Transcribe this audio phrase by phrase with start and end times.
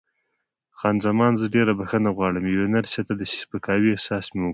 [0.77, 4.49] خان زمان: زه ډېره بښنه غواړم، یوې نرسې ته د سپکاوي احساس مې وکړ.